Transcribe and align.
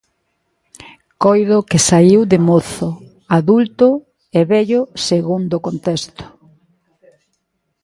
Coido 1.23 1.57
que 1.69 1.79
saíu 1.89 2.21
de 2.31 2.39
mozo, 2.49 2.89
adulto 3.39 3.89
e 4.39 4.41
vello 4.51 4.81
segundo 5.09 5.53
o 5.55 5.63
contexto. 5.67 6.23